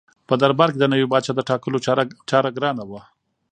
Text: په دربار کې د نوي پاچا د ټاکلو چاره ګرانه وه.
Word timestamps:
په 0.27 0.33
دربار 0.41 0.69
کې 0.71 0.79
د 0.79 0.85
نوي 0.93 1.05
پاچا 1.11 1.31
د 1.35 1.41
ټاکلو 1.49 1.77
چاره 2.29 2.49
ګرانه 2.57 2.83
وه. 2.89 3.01